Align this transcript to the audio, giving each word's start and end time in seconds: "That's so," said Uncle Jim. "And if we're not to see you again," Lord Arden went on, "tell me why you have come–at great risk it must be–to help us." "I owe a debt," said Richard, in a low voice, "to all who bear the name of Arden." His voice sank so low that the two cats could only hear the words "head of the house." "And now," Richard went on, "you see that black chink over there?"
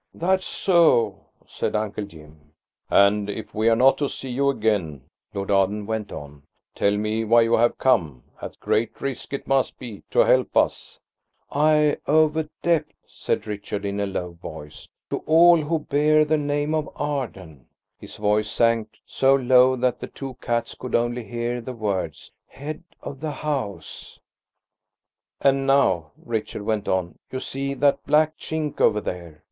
"That's 0.15 0.47
so," 0.47 1.27
said 1.45 1.75
Uncle 1.75 2.05
Jim. 2.05 2.53
"And 2.89 3.29
if 3.29 3.53
we're 3.53 3.75
not 3.75 3.99
to 3.99 4.09
see 4.09 4.31
you 4.31 4.49
again," 4.49 5.03
Lord 5.31 5.51
Arden 5.51 5.85
went 5.85 6.11
on, 6.11 6.41
"tell 6.73 6.97
me 6.97 7.23
why 7.23 7.41
you 7.41 7.53
have 7.53 7.77
come–at 7.77 8.59
great 8.59 8.99
risk 8.99 9.31
it 9.31 9.45
must 9.45 9.77
be–to 9.77 10.17
help 10.25 10.57
us." 10.57 10.97
"I 11.51 11.97
owe 12.07 12.35
a 12.35 12.49
debt," 12.63 12.85
said 13.05 13.45
Richard, 13.45 13.85
in 13.85 13.99
a 13.99 14.07
low 14.07 14.31
voice, 14.31 14.87
"to 15.11 15.17
all 15.27 15.57
who 15.57 15.77
bear 15.77 16.25
the 16.25 16.35
name 16.35 16.73
of 16.73 16.89
Arden." 16.95 17.67
His 17.99 18.15
voice 18.17 18.49
sank 18.49 18.97
so 19.05 19.35
low 19.35 19.75
that 19.75 19.99
the 19.99 20.07
two 20.07 20.33
cats 20.41 20.73
could 20.73 20.95
only 20.95 21.23
hear 21.25 21.61
the 21.61 21.73
words 21.73 22.31
"head 22.47 22.81
of 23.03 23.19
the 23.19 23.31
house." 23.45 24.19
"And 25.41 25.67
now," 25.67 26.09
Richard 26.17 26.63
went 26.63 26.87
on, 26.87 27.19
"you 27.31 27.39
see 27.39 27.75
that 27.75 28.03
black 28.07 28.35
chink 28.39 28.81
over 28.81 28.99
there?" 28.99 29.39